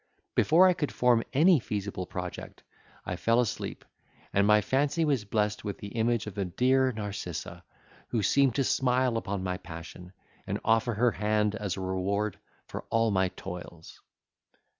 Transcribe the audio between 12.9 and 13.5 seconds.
my